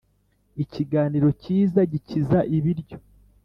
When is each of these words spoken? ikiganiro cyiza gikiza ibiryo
ikiganiro 0.63 1.27
cyiza 1.41 1.79
gikiza 1.91 2.39
ibiryo 2.57 2.97